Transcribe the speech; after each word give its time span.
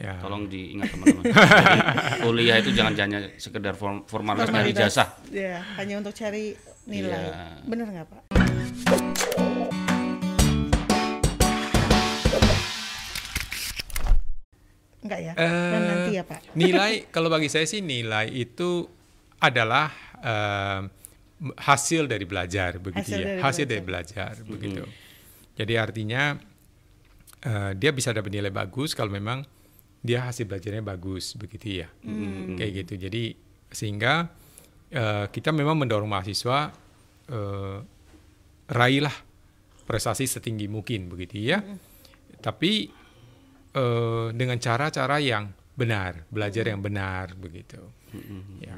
Ya. 0.00 0.16
Tolong 0.16 0.48
diingat 0.48 0.96
teman-teman. 0.96 1.24
Kuliah 2.24 2.56
itu 2.56 2.72
jangan 2.72 2.96
hanya 2.96 3.20
sekedar 3.36 3.76
form- 3.76 4.08
formalitas 4.08 4.48
dari 4.48 4.72
jasa. 4.72 5.20
Ya, 5.28 5.60
hanya 5.76 6.00
untuk 6.00 6.16
cari 6.16 6.56
nilai. 6.88 7.20
Iya. 7.20 7.68
Bener 7.68 7.84
nggak 7.84 8.06
Pak? 8.08 8.22
Enggak 15.00 15.20
ya? 15.20 15.32
Dan 15.32 15.48
Eh, 15.80 15.88
nanti 15.88 16.10
ya 16.12 16.24
Pak? 16.28 16.38
Nilai 16.52 16.92
kalau 17.08 17.32
bagi 17.32 17.48
saya 17.48 17.64
sih 17.64 17.80
nilai 17.80 18.28
itu 18.28 18.84
adalah 19.40 19.88
eh, 20.20 20.80
hasil 21.40 22.04
dari 22.04 22.28
belajar 22.28 22.76
begitu 22.76 23.00
Hasil 23.08 23.16
ya. 23.16 23.24
dari 23.24 23.40
hasil 23.40 23.64
dari 23.64 23.80
belajar 23.82 24.32
begitu. 24.44 24.84
Jadi 25.56 25.74
artinya 25.80 26.36
eh, 27.40 27.72
dia 27.72 27.90
bisa 27.96 28.12
dapat 28.12 28.28
nilai 28.28 28.52
bagus 28.52 28.92
kalau 28.92 29.08
memang 29.08 29.40
dia 30.00 30.24
hasil 30.24 30.48
belajarnya 30.48 30.80
bagus 30.80 31.36
begitu 31.36 31.84
ya. 31.84 31.88
Kayak 32.56 32.70
gitu. 32.84 32.94
Jadi 33.08 33.22
sehingga 33.70 34.32
eh, 34.90 35.26
kita 35.28 35.52
memang 35.52 35.76
mendorong 35.76 36.08
mahasiswa 36.08 36.72
eh, 37.28 37.78
raihlah 38.70 39.16
prestasi 39.84 40.24
setinggi 40.24 40.66
mungkin 40.66 41.12
begitu 41.12 41.52
ya. 41.52 41.60
Tapi 42.40 42.88
eh, 43.76 44.26
dengan 44.32 44.56
cara-cara 44.56 45.20
yang 45.20 45.52
benar, 45.76 46.24
belajar 46.32 46.64
yang 46.68 46.80
benar 46.80 47.36
begitu. 47.36 47.80
Ya. 48.58 48.76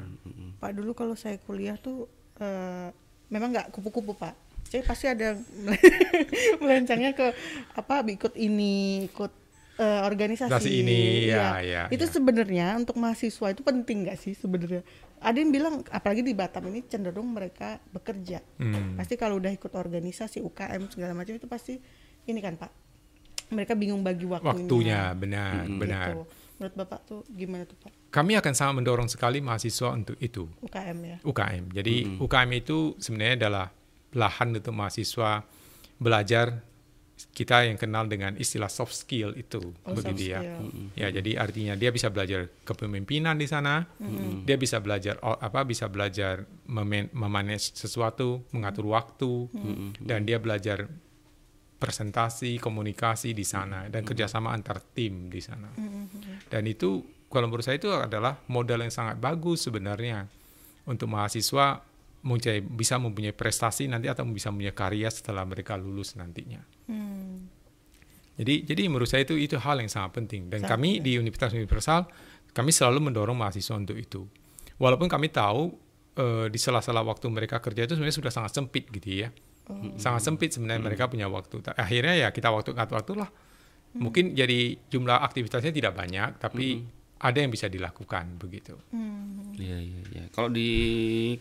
Pak 0.61 0.71
dulu 0.77 0.93
kalau 0.93 1.15
saya 1.17 1.39
kuliah 1.41 1.79
tuh 1.79 2.05
eh, 2.39 2.89
memang 3.31 3.55
nggak 3.55 3.71
kupu-kupu 3.71 4.13
Pak. 4.15 4.35
Saya 4.67 4.81
pasti 4.83 5.05
ada 5.05 5.37
melencangnya 6.61 7.13
ke 7.13 7.31
apa 7.77 8.01
ikut 8.09 8.33
ini, 8.35 9.05
ikut 9.07 9.42
eh, 9.75 10.01
organisasi 10.03 10.49
Organisasi 10.49 10.69
ini, 10.75 10.99
ya, 11.25 11.57
Iya. 11.57 11.57
ya, 11.61 11.81
Itu 11.89 12.05
ya. 12.05 12.11
sebenarnya 12.11 12.67
untuk 12.77 12.95
mahasiswa 12.95 13.47
itu 13.49 13.61
penting 13.61 14.05
nggak 14.05 14.17
sih 14.17 14.33
sebenarnya? 14.33 14.85
Ada 15.17 15.37
yang 15.39 15.49
bilang 15.49 15.73
apalagi 15.87 16.21
di 16.21 16.35
Batam 16.35 16.67
ini 16.67 16.83
cenderung 16.83 17.31
mereka 17.31 17.79
bekerja. 17.89 18.43
Hmm. 18.59 18.93
Pasti 18.95 19.15
kalau 19.15 19.39
udah 19.39 19.49
ikut 19.49 19.71
organisasi 19.71 20.43
UKM 20.43 20.91
segala 20.91 21.15
macam 21.15 21.33
itu 21.33 21.47
pasti 21.47 21.79
ini 22.23 22.37
kan 22.37 22.53
Pak. 22.55 22.71
Mereka 23.49 23.73
bingung 23.73 24.01
bagi 24.01 24.25
waktunya. 24.25 24.51
Waktunya 24.65 24.99
benar, 25.13 25.63
Gitu. 25.63 25.79
benar. 25.79 26.07
Menurut 26.53 26.75
Bapak 26.75 26.99
tuh 27.03 27.19
gimana 27.27 27.63
tuh 27.63 27.77
Pak? 27.79 27.91
Kami 28.09 28.37
akan 28.37 28.53
sangat 28.53 28.73
mendorong 28.77 29.09
sekali 29.09 29.41
mahasiswa 29.41 29.89
untuk 29.89 30.19
itu. 30.19 30.45
UKM 30.61 30.97
ya. 31.01 31.17
UKM. 31.23 31.63
Jadi 31.71 32.19
UKM 32.19 32.49
itu 32.53 32.93
sebenarnya 32.99 33.47
adalah 33.47 33.67
lahan 34.13 34.53
untuk 34.53 34.73
mahasiswa 34.73 35.41
belajar 35.97 36.61
kita 37.33 37.65
yang 37.65 37.77
kenal 37.77 38.05
dengan 38.05 38.33
istilah 38.35 38.67
soft 38.67 38.93
skill 38.93 39.33
itu 39.33 39.57
Oh, 39.83 39.93
soft 39.93 40.05
begitu 40.05 40.31
ya. 40.31 40.41
skill. 40.41 40.69
Ya, 40.93 41.07
jadi 41.09 41.31
artinya 41.35 41.73
dia 41.73 41.89
bisa 41.89 42.07
belajar 42.07 42.45
kepemimpinan 42.61 43.35
di 43.35 43.45
sana. 43.45 43.85
Dia 44.43 44.53
bisa 44.55 44.77
belajar 44.77 45.17
apa 45.21 45.61
bisa 45.63 45.87
belajar 45.87 46.45
meman- 46.67 47.09
memanage 47.09 47.73
sesuatu, 47.73 48.41
mengatur 48.49 48.85
waktu 48.87 49.49
dan 49.99 50.23
dia 50.23 50.37
belajar 50.37 50.85
presentasi, 51.77 52.57
komunikasi 52.57 53.33
di 53.33 53.43
sana 53.43 53.89
dan 53.89 54.03
kerjasama 54.03 54.49
antar 54.49 54.79
tim 54.93 55.27
di 55.27 55.41
sana. 55.41 55.67
Dan 56.47 56.63
itu 56.63 57.01
kalau 57.27 57.49
menurut 57.49 57.65
saya 57.65 57.75
itu 57.75 57.89
adalah 57.89 58.39
modal 58.47 58.79
yang 58.79 58.93
sangat 58.93 59.17
bagus 59.17 59.65
sebenarnya 59.65 60.29
untuk 60.85 61.09
mahasiswa 61.09 61.81
mempunyai, 62.21 62.63
bisa 62.63 62.95
mempunyai 62.95 63.35
prestasi 63.35 63.83
nanti 63.85 64.07
atau 64.07 64.23
bisa 64.23 64.47
mempunyai 64.47 64.71
karya 64.71 65.11
setelah 65.11 65.43
mereka 65.43 65.75
lulus 65.75 66.15
nantinya. 66.15 66.63
Hmm. 66.87 67.47
Jadi 68.33 68.65
jadi 68.65 68.81
menurut 68.89 69.05
saya 69.05 69.23
itu 69.23 69.37
itu 69.37 69.55
hal 69.61 69.77
yang 69.77 69.91
sangat 69.91 70.17
penting 70.17 70.49
dan 70.49 70.65
Sangat 70.65 70.73
kami 70.73 70.97
di 71.05 71.21
Universitas 71.21 71.53
Universal 71.53 72.09
kami 72.53 72.73
selalu 72.73 73.09
mendorong 73.09 73.37
mahasiswa 73.37 73.77
untuk 73.77 73.97
itu. 73.97 74.25
Walaupun 74.81 75.05
kami 75.05 75.29
tahu 75.29 75.73
eh, 76.17 76.45
di 76.49 76.57
sela-sela 76.57 77.05
waktu 77.05 77.29
mereka 77.29 77.61
kerja 77.61 77.85
itu 77.85 77.93
sebenarnya 77.93 78.17
sudah 78.17 78.31
sangat 78.33 78.51
sempit 78.57 78.89
gitu 78.89 79.25
ya. 79.25 79.29
Sangat 79.95 80.27
sempit 80.27 80.51
sebenarnya 80.51 80.83
mereka 80.83 81.07
punya 81.07 81.31
waktu. 81.31 81.63
Akhirnya 81.79 82.19
ya 82.19 82.27
kita 82.35 82.51
waktu 82.51 82.75
ngatur 82.75 82.95
waktu 82.99 83.13
lah. 83.15 83.29
Mungkin 83.93 84.33
jadi 84.33 84.75
jumlah 84.89 85.21
aktivitasnya 85.21 85.69
tidak 85.69 85.93
banyak 85.93 86.41
tapi 86.41 86.81
ada 87.23 87.37
yang 87.39 87.53
bisa 87.53 87.71
dilakukan 87.71 88.35
begitu. 88.35 88.75
Hmm. 88.91 89.55
Iya 89.55 89.77
iya 89.79 89.99
iya. 90.11 90.23
Kalau 90.33 90.51
di 90.51 90.69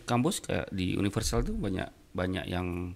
kampus 0.06 0.44
kayak 0.44 0.70
di 0.70 0.94
Universal 0.94 1.42
tuh 1.42 1.56
banyak 1.58 1.88
banyak 2.14 2.46
yang 2.46 2.94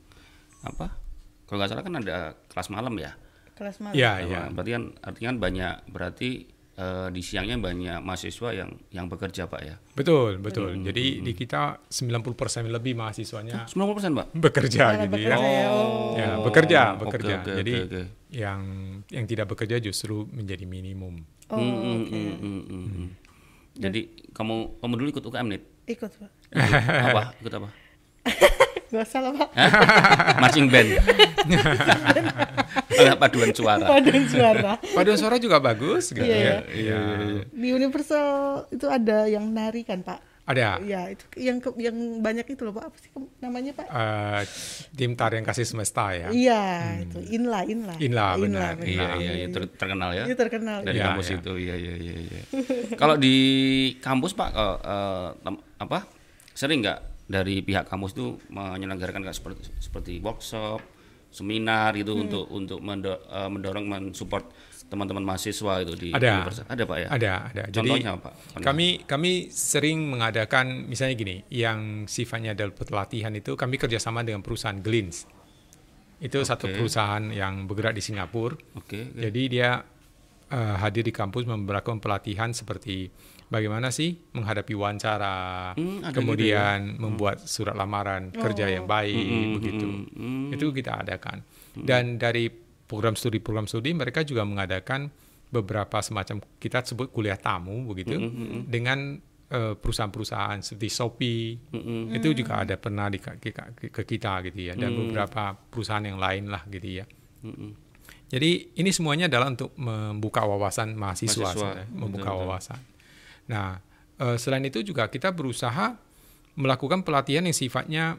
apa? 0.62 1.05
Kalau 1.46 1.56
nggak 1.56 1.70
salah 1.70 1.82
kan 1.82 1.94
ada 1.96 2.16
kelas 2.46 2.68
malam 2.68 2.94
ya. 2.96 3.14
Kelas 3.54 3.78
malam. 3.78 3.94
Ya, 3.94 4.18
Apa? 4.18 4.26
ya. 4.26 4.40
Berarti 4.50 4.70
kan 4.70 4.82
artinya 5.00 5.28
kan 5.28 5.38
banyak 5.38 5.74
berarti 5.88 6.30
eh, 6.74 7.08
di 7.08 7.22
siangnya 7.22 7.56
banyak 7.56 7.98
mahasiswa 7.98 8.48
yang 8.52 8.70
yang 8.90 9.06
bekerja 9.06 9.46
pak 9.46 9.60
ya. 9.62 9.76
Betul, 9.94 10.36
betul. 10.38 10.76
Jadi 10.76 11.24
di 11.24 11.32
kita 11.32 11.80
90% 11.86 12.28
lebih 12.68 12.92
mahasiswanya 12.92 13.64
90% 13.64 14.12
pak. 14.12 14.26
bekerja 14.34 14.82
Malah 14.86 15.00
gitu 15.00 15.14
bekerja 15.16 15.36
ya. 15.40 15.48
ya. 15.56 15.68
Oh. 15.70 16.12
Ya, 16.12 16.30
bekerja, 16.36 16.80
bekerja. 16.96 17.34
oke, 17.40 17.52
Jadi 17.54 17.72
oke, 17.72 17.86
oke. 17.88 18.02
yang 18.28 18.60
yang 19.08 19.24
tidak 19.24 19.46
bekerja 19.48 19.76
justru 19.78 20.28
menjadi 20.28 20.66
minimum. 20.66 21.24
Oh, 21.46 21.56
Hmm, 21.56 21.70
hmm, 21.70 21.96
oke. 21.96 22.10
hmm, 22.10 22.34
hmm, 22.36 22.60
hmm, 22.60 22.86
hmm. 22.90 23.08
Jadi 23.76 24.00
kamu 24.34 24.54
kamu 24.82 24.92
dulu 24.96 25.08
ikut 25.14 25.24
UKM 25.24 25.46
nih? 25.48 25.62
Ikut 25.86 26.10
Pak. 26.12 26.30
apa? 27.08 27.22
Ikut 27.38 27.54
apa? 27.54 27.68
Gak 28.96 29.04
usah 29.04 29.20
lah 29.20 29.32
Pak. 29.36 29.48
Marching 30.42 30.66
band. 30.66 30.88
Ada 32.96 33.12
paduan 33.14 33.52
suara. 33.52 33.86
Paduan 33.86 34.24
suara. 34.26 34.72
Paduan 34.80 35.18
suara 35.18 35.36
juga 35.36 35.60
bagus 35.60 36.10
gitu 36.10 36.24
Iya, 36.24 36.36
ya. 36.36 36.56
Iya. 36.66 37.00
Di 37.46 37.68
Universal 37.70 38.26
itu 38.70 38.86
ada 38.86 39.26
yang 39.26 39.44
nari 39.46 39.82
kan 39.82 40.00
Pak? 40.00 40.20
Ada 40.46 40.78
Ya 40.80 41.10
itu 41.10 41.26
yang 41.36 41.58
ke- 41.58 41.74
yang 41.76 41.92
banyak 42.20 42.46
itu 42.46 42.62
loh 42.62 42.72
Pak. 42.72 42.84
Apa 42.86 42.96
sih 42.96 43.10
ke- 43.10 43.30
namanya 43.38 43.74
Pak? 43.74 43.84
eh, 43.84 44.40
tim 44.94 45.12
tarian 45.12 45.42
kasih 45.42 45.66
semesta 45.66 46.14
ya. 46.14 46.30
Iya 46.30 46.62
itu 47.02 47.18
Inla 47.34 47.60
Inla. 47.64 47.94
Inla, 47.98 48.26
benar. 48.38 48.78
Iya 48.78 49.08
iya 49.18 49.32
iya 49.36 49.46
ter- 49.50 49.68
terkenal 49.68 50.14
ya. 50.14 50.24
Itu 50.24 50.38
terkenal. 50.38 50.80
Dari 50.80 50.96
Iya, 50.96 51.04
kampus 51.10 51.26
iya. 51.26 51.36
itu 51.36 51.52
iya 51.58 51.74
iya 51.74 51.94
iya. 51.98 52.14
iya. 52.16 52.40
Kalau 53.00 53.18
di 53.18 53.34
kampus 53.98 54.32
Pak 54.32 54.50
eh, 54.54 54.76
tem- 55.36 55.62
apa 55.76 55.98
sering 56.54 56.80
nggak 56.80 57.15
dari 57.26 57.58
pihak 57.60 57.84
kampus 57.84 58.14
itu 58.14 58.38
menyelenggarakan 58.48 59.22
kayak 59.22 59.34
seperti 59.34 59.60
seperti 59.78 60.12
workshop, 60.18 60.78
seminar 61.28 61.92
itu 61.94 62.14
Hmm. 62.14 62.22
untuk 62.24 62.44
untuk 62.48 62.78
mendo- 62.80 63.22
eh, 63.26 63.50
mendorong 63.50 63.84
mensupport 63.84 64.46
teman-teman 64.86 65.26
mahasiswa 65.26 65.82
itu 65.82 65.98
di 65.98 66.08
Ada. 66.14 66.30
universitas. 66.38 66.66
Ada 66.70 66.82
Pak 66.86 66.96
ya? 66.96 67.08
Ada, 67.10 67.32
ada. 67.50 67.62
Jadi 67.66 67.74
Contohnya 67.74 68.10
apa? 68.14 68.30
Pernah? 68.30 68.62
kami 68.62 68.86
kami 69.02 69.32
sering 69.50 69.98
mengadakan 70.06 70.86
misalnya 70.86 71.18
gini, 71.18 71.36
yang 71.50 72.06
sifatnya 72.06 72.54
adalah 72.54 72.70
pelatihan 72.70 73.34
itu 73.34 73.58
kami 73.58 73.76
kerjasama 73.76 74.22
dengan 74.22 74.46
perusahaan 74.46 74.78
Glins. 74.78 75.26
Itu 76.16 76.38
satu 76.40 76.70
Oke. 76.70 76.78
perusahaan 76.78 77.28
yang 77.28 77.66
bergerak 77.66 77.92
di 77.92 78.00
Singapura. 78.00 78.54
Oke. 78.78 79.10
oke. 79.10 79.18
Jadi 79.18 79.42
dia 79.50 79.82
eh, 80.46 80.76
hadir 80.78 81.02
di 81.02 81.10
kampus 81.10 81.42
memberikan 81.42 81.98
pelatihan 81.98 82.54
seperti 82.54 83.10
bagaimana 83.46 83.88
sih 83.88 84.14
menghadapi 84.32 84.72
wawancara, 84.72 85.72
Hmm, 85.72 86.02
kemudian 86.10 86.96
membuat 86.96 87.40
surat 87.40 87.72
lamaran 87.72 88.30
kerja 88.30 88.66
yang 88.68 88.84
baik 88.84 89.26
begitu. 89.54 89.86
hmm. 90.12 90.50
Itu 90.50 90.70
kita 90.70 91.00
adakan. 91.00 91.42
Dan 91.74 92.16
dari 92.16 92.48
program 92.86 93.14
studi 93.14 93.38
program 93.38 93.66
studi 93.66 93.90
mereka 93.90 94.22
juga 94.22 94.42
mengadakan 94.42 95.10
beberapa 95.46 95.98
semacam 96.00 96.42
kita 96.56 96.82
sebut 96.84 97.08
kuliah 97.08 97.36
tamu 97.36 97.82
begitu 97.84 98.18
dengan 98.64 99.18
eh, 99.46 99.74
perusahaan-perusahaan 99.74 100.58
seperti 100.58 100.88
Shopee 100.88 101.44
itu 102.10 102.28
juga 102.32 102.62
ada 102.62 102.74
pernah 102.74 103.06
di, 103.06 103.18
ke, 103.18 103.38
ke- 103.38 103.90
ke 103.90 104.02
kita 104.04 104.42
gitu 104.42 104.58
ya 104.60 104.74
dan 104.74 104.90
beberapa 104.92 105.54
perusahaan 105.54 106.02
yang 106.02 106.18
lain 106.18 106.50
lah 106.50 106.66
gitu 106.66 106.98
ya. 106.98 107.06
Mm-mm. 107.42 107.70
Jadi 108.26 108.74
ini 108.74 108.90
semuanya 108.90 109.30
adalah 109.30 109.46
untuk 109.46 109.70
membuka 109.78 110.42
wawasan 110.42 110.98
mahasiswa, 110.98 111.46
Mahasiswa, 111.46 111.54
sebenarnya, 111.78 111.86
membuka 111.94 112.26
betul, 112.26 112.42
betul. 112.42 112.78
Nah, 113.50 113.78
eh, 114.18 114.36
selain 114.36 114.64
itu 114.66 114.82
juga 114.82 115.06
kita 115.10 115.30
berusaha 115.32 115.96
melakukan 116.56 117.04
pelatihan 117.04 117.44
yang 117.44 117.56
sifatnya 117.56 118.18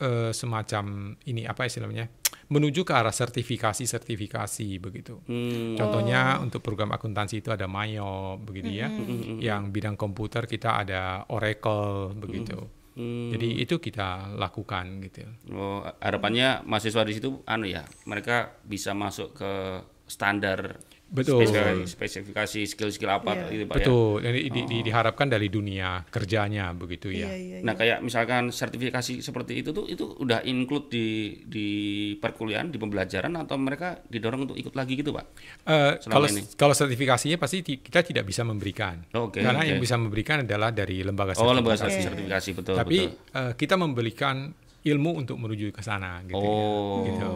eh, 0.00 0.34
semacam 0.34 1.14
ini 1.28 1.46
apa 1.46 1.70
istilahnya 1.70 2.10
menuju 2.50 2.84
ke 2.84 2.92
arah 2.92 3.14
sertifikasi-sertifikasi 3.14 4.68
begitu. 4.82 5.22
Hmm. 5.24 5.78
Contohnya 5.78 6.38
untuk 6.44 6.60
program 6.60 6.92
akuntansi 6.92 7.40
itu 7.40 7.48
ada 7.54 7.64
Mayo 7.64 8.36
begitu 8.36 8.68
ya. 8.68 8.92
Yang 9.40 9.62
bidang 9.72 9.96
komputer 9.96 10.44
kita 10.44 10.84
ada 10.84 11.24
Oracle 11.32 12.12
begitu. 12.12 12.58
Hmm. 12.94 13.34
Jadi 13.34 13.58
itu 13.58 13.82
kita 13.82 14.38
lakukan 14.38 15.02
gitu. 15.02 15.26
Oh, 15.50 15.82
harapannya 15.98 16.62
mahasiswa 16.62 17.02
di 17.02 17.12
situ 17.18 17.42
anu 17.42 17.66
ya, 17.66 17.82
mereka 18.06 18.54
bisa 18.62 18.94
masuk 18.94 19.34
ke 19.34 19.82
standar 20.06 20.78
Betul. 21.14 21.46
spesifikasi, 21.46 21.82
spesifikasi 21.86 22.60
skill-skill 22.66 23.06
apa 23.08 23.30
Iya. 23.32 23.54
itu 23.54 23.64
Pak 23.64 23.74
ya. 23.74 23.78
Betul. 23.80 24.14
Ini 24.20 24.40
di- 24.44 24.66
di- 24.66 24.82
diharapkan 24.82 25.26
dari 25.26 25.46
dunia 25.46 26.02
kerjanya 26.04 26.70
begitu 26.70 27.08
ya. 27.08 27.30
iya, 27.30 27.62
Nah, 27.62 27.72
kayak 27.72 28.02
misalkan 28.02 28.50
sertifikasi 28.50 29.22
seperti 29.22 29.62
itu 29.62 29.70
tuh 29.70 29.86
itu 29.86 30.10
udah 30.16 30.42
include 30.42 30.90
di 30.90 31.06
di 31.40 31.68
perkuliahan, 32.14 32.66
di 32.66 32.76
pembelajaran 32.76 33.30
atau 33.36 33.54
mereka 33.54 34.02
didorong 34.04 34.44
untuk 34.44 34.56
ikut 34.56 34.74
lagi 34.74 34.96
gitu, 34.96 35.14
Pak? 35.14 35.24
Eh, 35.62 35.92
Selama 36.00 36.12
kalau 36.12 36.26
ini. 36.28 36.40
kalau 36.52 36.74
sertifikasinya 36.74 37.36
pasti 37.36 37.62
ti- 37.62 37.78
kita 37.78 38.02
tidak 38.02 38.24
bisa 38.24 38.42
memberikan. 38.42 39.06
Oh, 39.12 39.28
Oke. 39.28 39.38
Karena 39.38 39.60
oke. 39.60 39.70
yang 39.70 39.78
bisa 39.78 39.94
memberikan 39.94 40.42
adalah 40.42 40.68
dari 40.68 41.00
lembaga 41.00 41.32
Oh, 41.32 41.46
sertifikasi. 41.46 41.56
lembaga 41.56 41.84
Oke. 41.86 42.02
sertifikasi 42.02 42.48
betul 42.52 42.74
Tapi 42.74 42.98
betul. 43.06 43.38
eh, 43.38 43.52
kita 43.54 43.74
memberikan 43.76 44.36
ilmu 44.82 45.10
untuk 45.16 45.38
menuju 45.38 45.70
ke 45.70 45.80
sana 45.80 46.20
gitu 46.22 46.34
ya. 46.34 46.44
Oh. 46.44 47.00
Gitu. 47.06 47.32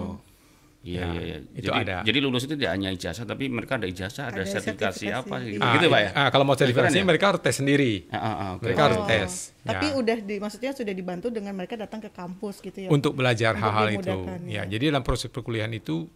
Iya, 0.78 1.02
Ya, 1.02 1.06
iya, 1.10 1.22
iya. 1.26 1.38
itu 1.58 1.68
jadi, 1.68 1.80
ada. 1.82 1.96
jadi 2.06 2.18
lulus 2.22 2.46
itu 2.46 2.54
tidak 2.54 2.70
hanya 2.78 2.88
ijazah, 2.94 3.26
tapi 3.26 3.50
mereka 3.50 3.82
ada 3.82 3.90
ijazah, 3.90 4.30
ada, 4.30 4.46
Ada 4.46 4.62
sertifikasi, 4.62 5.10
sertifikasi, 5.10 5.26
apa 5.26 5.36
gitu, 5.42 5.58
iya. 5.58 5.74
gitu 5.74 5.86
Pak 5.90 6.00
ya? 6.00 6.10
Ah, 6.14 6.28
kalau 6.30 6.44
mau 6.46 6.54
sertifikasi 6.54 6.96
ya? 6.96 7.04
mereka 7.04 7.24
harus 7.34 7.42
tes 7.42 7.56
sendiri. 7.58 7.92
Ah, 8.08 8.16
ah, 8.16 8.22
ah, 8.22 8.48
oke. 8.54 8.62
Mereka 8.62 8.82
harus 8.86 8.98
Oh, 9.02 9.06
tes. 9.10 9.30
Tapi 9.66 9.86
ya. 9.90 9.98
udah 9.98 10.18
di 10.22 10.34
maksudnya 10.38 10.70
sudah 10.72 10.94
dibantu 10.94 11.26
dengan 11.34 11.52
mereka 11.58 11.74
datang 11.74 11.98
ke 11.98 12.10
kampus 12.14 12.62
gitu 12.62 12.78
ya. 12.86 12.88
untuk 12.94 13.18
belajar 13.18 13.58
hal-hal 13.58 13.90
itu. 13.90 14.16
Ya, 14.46 14.62
ya. 14.62 14.62
jadi 14.70 14.94
dalam 14.94 15.02
proses 15.02 15.28
perkuliahan 15.34 15.74
itu 15.74 16.06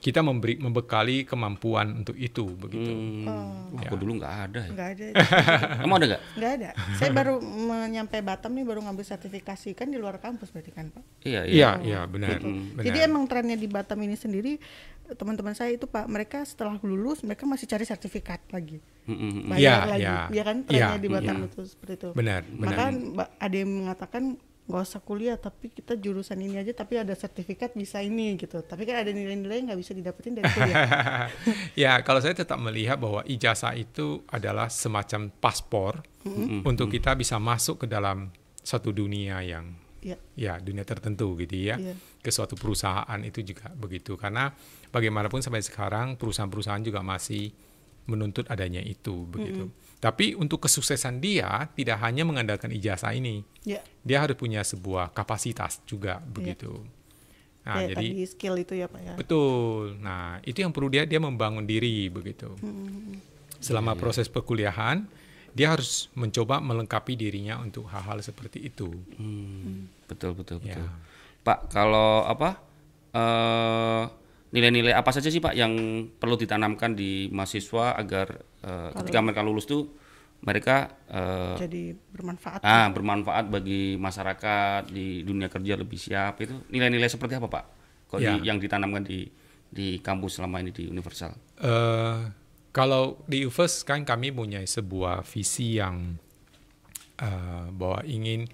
kita 0.00 0.18
memberi 0.18 0.56
membekali 0.56 1.22
kemampuan 1.22 1.92
untuk 1.94 2.16
itu 2.16 2.48
begitu. 2.50 2.88
Hmm, 2.88 3.28
Oh. 3.70 3.78
Aku 3.78 3.94
dulu 3.94 4.16
nggak 4.16 4.34
ada 4.42 4.60
ya. 4.62 4.70
Enggak 4.70 4.88
ada. 4.90 5.04
Emang 5.84 5.96
ada 5.96 6.06
nggak? 6.08 6.22
Enggak 6.34 6.52
ada. 6.52 6.70
Saya 6.96 7.10
baru 7.12 7.34
menyampe 7.38 8.16
Batam 8.20 8.50
nih 8.50 8.64
baru 8.64 8.80
ngambil 8.80 9.04
sertifikasi 9.06 9.68
kan 9.72 9.86
di 9.86 9.96
luar 9.96 10.16
kampus 10.16 10.48
berarti 10.48 10.70
kan, 10.70 10.88
Pak. 10.88 11.04
Iya, 11.22 11.44
iya. 11.44 11.52
Iya, 11.52 11.70
iya 11.82 12.00
benar. 12.04 12.40
benar. 12.40 12.82
Jadi 12.82 12.98
emang 13.00 13.24
trennya 13.24 13.54
di 13.54 13.68
Batam 13.68 14.00
ini 14.00 14.14
sendiri 14.14 14.56
teman-teman 15.10 15.52
saya 15.52 15.70
itu 15.70 15.84
Pak, 15.84 16.06
mereka 16.06 16.40
setelah 16.42 16.78
lulus 16.80 17.20
mereka 17.20 17.44
masih 17.44 17.66
cari 17.66 17.82
sertifikat 17.82 18.40
lagi. 18.48 18.78
Mm, 19.04 19.12
mm, 19.12 19.18
mm. 19.20 19.42
Bayar 19.48 19.58
Iya, 19.58 19.76
lagi. 19.86 20.00
iya. 20.00 20.16
Ya 20.30 20.42
kan 20.44 20.56
trennya 20.62 20.86
Iya, 20.88 20.96
di 20.96 21.08
Batam 21.10 21.36
iya. 21.36 21.46
itu 21.46 21.60
seperti 21.66 21.92
itu. 21.94 22.08
benar, 22.12 22.40
benar. 22.46 22.62
Bahkan 22.64 22.92
ba- 23.12 23.30
ada 23.36 23.54
yang 23.54 23.70
mengatakan 23.76 24.22
nggak 24.70 24.86
usah 24.86 25.02
kuliah 25.02 25.34
tapi 25.34 25.74
kita 25.74 25.98
jurusan 25.98 26.38
ini 26.38 26.62
aja 26.62 26.70
tapi 26.70 27.02
ada 27.02 27.10
sertifikat 27.12 27.74
bisa 27.74 27.98
ini 27.98 28.38
gitu. 28.38 28.62
Tapi 28.62 28.86
kan 28.86 29.02
ada 29.02 29.10
nilai-nilai 29.10 29.58
yang 29.58 29.66
nggak 29.74 29.80
bisa 29.82 29.92
didapetin 29.92 30.38
dari 30.38 30.46
kuliah. 30.46 30.86
ya, 31.82 31.92
kalau 32.06 32.22
saya 32.22 32.38
tetap 32.38 32.56
melihat 32.62 32.96
bahwa 33.02 33.26
ijazah 33.26 33.74
itu 33.74 34.22
adalah 34.30 34.70
semacam 34.70 35.34
paspor 35.42 36.06
untuk 36.62 36.86
kita 36.94 37.18
bisa 37.18 37.42
masuk 37.42 37.84
ke 37.84 37.86
dalam 37.90 38.30
satu 38.62 38.94
dunia 38.94 39.42
yang 39.42 39.74
ya. 40.04 40.16
ya 40.36 40.56
dunia 40.62 40.86
tertentu 40.86 41.34
gitu 41.40 41.56
ya. 41.56 41.76
Iya. 41.76 41.94
Ke 42.20 42.30
suatu 42.30 42.54
perusahaan 42.54 43.20
itu 43.24 43.42
juga 43.42 43.72
begitu 43.74 44.14
karena 44.14 44.52
bagaimanapun 44.92 45.42
sampai 45.42 45.64
sekarang 45.64 46.14
perusahaan-perusahaan 46.20 46.84
juga 46.84 47.00
masih 47.00 47.50
menuntut 48.08 48.48
adanya 48.48 48.80
itu 48.80 49.24
begitu. 49.28 49.68
Tapi 50.00 50.32
untuk 50.32 50.64
kesuksesan 50.64 51.20
dia 51.20 51.68
tidak 51.76 52.00
hanya 52.00 52.24
mengandalkan 52.24 52.72
ijazah 52.72 53.12
ini. 53.12 53.44
Ya. 53.68 53.84
Dia 54.00 54.24
harus 54.24 54.36
punya 54.40 54.64
sebuah 54.64 55.12
kapasitas 55.12 55.84
juga 55.84 56.24
begitu. 56.24 56.80
Nah, 57.60 57.84
Kayak 57.84 57.88
jadi 57.92 58.06
tadi 58.08 58.24
skill 58.24 58.54
itu 58.56 58.72
ya 58.72 58.88
Pak 58.88 59.00
ya. 59.04 59.14
Betul. 59.20 60.00
Nah, 60.00 60.40
itu 60.48 60.64
yang 60.64 60.72
perlu 60.72 60.88
dia 60.88 61.04
dia 61.04 61.20
membangun 61.20 61.68
diri 61.68 62.08
begitu. 62.08 62.48
Selama 63.60 63.92
proses 63.92 64.32
perkuliahan, 64.32 65.04
dia 65.52 65.68
harus 65.76 66.08
mencoba 66.16 66.64
melengkapi 66.64 67.12
dirinya 67.20 67.60
untuk 67.60 67.84
hal-hal 67.92 68.24
seperti 68.24 68.72
itu. 68.72 68.88
Hmm, 69.20 69.92
betul 70.08 70.32
betul 70.32 70.64
Ya. 70.64 70.80
betul. 70.80 70.88
Pak, 71.44 71.58
kalau 71.68 72.24
apa 72.24 72.56
eh, 73.12 74.02
nilai-nilai 74.50 74.90
apa 74.90 75.10
saja 75.10 75.26
sih 75.26 75.38
Pak 75.38 75.52
yang 75.52 75.72
perlu 76.12 76.34
ditanamkan 76.34 76.92
di 76.92 77.26
mahasiswa 77.28 77.94
agar 77.94 78.26
eh, 78.60 78.90
ketika 78.96 79.18
mereka 79.20 79.40
lulus 79.40 79.64
tuh 79.64 79.94
mereka 80.40 80.96
eh, 81.06 81.56
Jadi 81.56 81.82
bermanfaat. 81.92 82.60
ah 82.60 82.88
bermanfaat 82.88 83.46
bagi 83.46 83.94
masyarakat 83.94 84.88
di 84.88 85.20
dunia 85.20 85.46
kerja 85.46 85.74
lebih 85.74 85.96
siap 85.96 86.40
itu 86.40 86.56
nilai-nilai 86.68 87.06
seperti 87.06 87.36
apa 87.36 87.46
Pak? 87.46 87.64
Kok 88.06 88.18
Ya. 88.18 88.34
di- 88.34 88.44
yang 88.44 88.56
ditanamkan 88.56 89.02
di 89.02 89.28
di 89.70 89.98
kampus 89.98 90.36
selama 90.36 90.58
ini 90.58 90.70
di 90.70 90.84
Universal? 90.84 91.30
Eh, 91.56 92.18
kalau 92.70 93.22
di 93.24 93.44
UVES 93.44 93.82
kan 93.82 94.02
kami 94.02 94.30
punya 94.30 94.58
sebuah 94.60 95.22
visi 95.22 95.76
yang 95.76 96.18
eh, 97.16 97.66
bahwa 97.70 98.00
ingin 98.02 98.48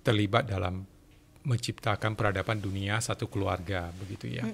terlibat 0.00 0.46
dalam 0.46 0.86
menciptakan 1.48 2.12
peradaban 2.12 2.60
dunia 2.60 3.00
satu 3.00 3.32
keluarga 3.32 3.88
begitu 3.96 4.28
ya. 4.28 4.44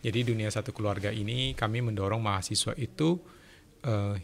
Jadi 0.00 0.32
dunia 0.32 0.48
satu 0.48 0.72
keluarga 0.72 1.12
ini 1.12 1.52
kami 1.52 1.84
mendorong 1.84 2.16
mahasiswa 2.16 2.72
itu 2.80 3.20
eh, 3.84 4.16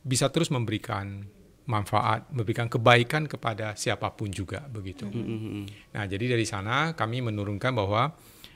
bisa 0.00 0.32
terus 0.32 0.48
memberikan 0.48 1.28
manfaat, 1.66 2.30
memberikan 2.30 2.70
kebaikan 2.70 3.26
kepada 3.26 3.74
siapa 3.76 4.08
pun 4.14 4.30
juga 4.30 4.64
begitu. 4.70 5.04
Nah, 5.92 6.04
jadi 6.06 6.32
dari 6.38 6.46
sana 6.46 6.94
kami 6.94 7.20
menurunkan 7.26 7.74
bahwa 7.74 8.14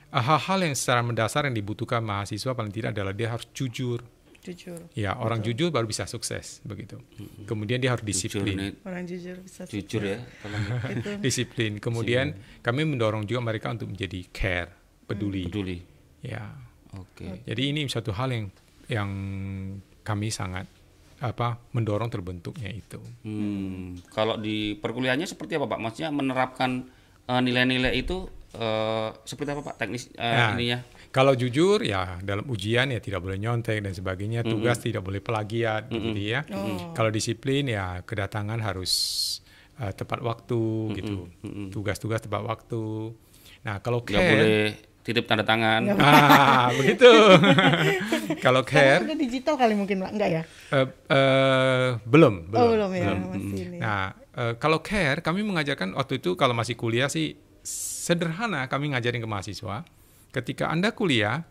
eh, 0.09 0.23
hal-hal 0.23 0.59
yang 0.65 0.73
secara 0.73 1.05
mendasar 1.05 1.45
yang 1.45 1.55
dibutuhkan 1.55 2.01
mahasiswa 2.01 2.51
paling 2.55 2.73
tidak 2.73 2.97
adalah 2.97 3.13
dia 3.13 3.29
harus 3.29 3.45
jujur. 3.53 4.01
Jujur. 4.41 4.81
Ya, 4.93 5.13
orang 5.13 5.39
jujur 5.39 5.69
baru 5.69 5.85
bisa 5.85 6.05
sukses 6.05 6.65
begitu. 6.65 6.97
Kemudian 7.45 7.77
dia 7.77 7.93
harus 7.93 8.01
Jujur 8.01 8.41
disiplin. 8.41 8.55
nih, 8.57 8.71
Orang 8.81 9.05
jujur 9.05 9.37
bisa 9.37 9.61
jujur 9.65 10.01
ya. 10.01 10.17
tolong 10.41 10.61
ya. 10.65 10.73
Itu. 10.97 11.09
disiplin. 11.21 11.71
Kemudian 11.77 12.33
kami 12.59 12.81
mendorong 12.83 13.23
juga 13.23 13.37
mereka 13.39 13.69
untuk 13.69 13.93
menjadi 13.93 14.25
care, 14.33 14.73
peduli. 15.05 15.45
Peduli. 15.45 15.77
Ya. 16.21 16.57
Oke. 16.91 17.45
Jadi 17.45 17.61
ini 17.69 17.85
satu 17.85 18.09
hal 18.11 18.29
yang 18.29 18.45
yang 18.89 19.09
kami 20.01 20.27
sangat 20.27 20.65
apa 21.21 21.61
mendorong 21.71 22.09
terbentuknya 22.09 22.67
itu. 22.67 22.97
Hmm, 23.21 23.93
kalau 24.09 24.35
di 24.35 24.73
perkuliahannya 24.73 25.29
seperti 25.29 25.55
apa 25.55 25.69
Pak? 25.69 25.79
Maksudnya 25.79 26.09
menerapkan 26.09 26.89
eh, 27.29 27.41
nilai-nilai 27.41 27.93
itu 27.93 28.25
eh, 28.57 29.09
seperti 29.21 29.53
apa 29.53 29.61
Pak 29.61 29.75
teknis 29.77 30.09
eh, 30.11 30.25
Nah, 30.25 30.57
ininya? 30.57 30.81
Kalau 31.11 31.35
jujur 31.35 31.83
ya 31.83 32.23
dalam 32.23 32.47
ujian 32.47 32.87
ya 32.87 33.03
tidak 33.03 33.19
boleh 33.19 33.35
nyontek 33.35 33.83
dan 33.83 33.91
sebagainya, 33.91 34.47
tugas 34.47 34.79
tidak 34.79 35.03
boleh 35.03 35.19
plagiat 35.19 35.91
begitu 35.91 36.39
ya. 36.39 36.41
Kalau 36.95 37.11
disiplin 37.11 37.67
ya 37.67 37.99
kedatangan 38.07 38.63
harus 38.63 38.91
uh, 39.83 39.91
tepat 39.91 40.23
waktu 40.23 40.61
gitu. 40.95 41.27
Tugas-tugas 41.67 42.23
tepat 42.23 42.47
waktu. 42.47 43.11
Nah, 43.67 43.83
kalau 43.83 44.01
Nggak 44.01 44.23
care 44.23 44.31
boleh 44.31 44.57
titip 45.01 45.25
tanda 45.25 45.43
tangan. 45.43 45.81
Ah, 45.97 46.69
begitu. 46.79 47.09
kalau 48.45 48.61
Sekarang 48.63 49.03
care 49.03 49.03
udah 49.11 49.17
digital 49.19 49.55
kali 49.57 49.73
mungkin 49.73 50.05
enggak 50.05 50.29
ya? 50.29 50.43
eh, 50.73 50.87
eh, 51.09 51.87
belum, 52.05 52.49
belum. 52.49 52.61
oh, 52.61 52.67
belum 52.73 52.91
ya, 52.93 53.09
masih 53.17 53.61
ini. 53.67 53.77
Nah, 53.81 54.13
eh, 54.37 54.53
kalau 54.61 54.79
care 54.79 55.19
kami 55.25 55.41
mengajarkan 55.43 55.97
waktu 55.97 56.21
itu 56.21 56.37
kalau 56.37 56.53
masih 56.53 56.77
kuliah 56.77 57.09
sih 57.09 57.37
sederhana 57.65 58.65
kami 58.69 58.93
ngajarin 58.93 59.21
ke 59.21 59.29
mahasiswa. 59.29 59.85
Ketika 60.31 60.67
Anda 60.67 60.91
kuliah, 60.91 61.43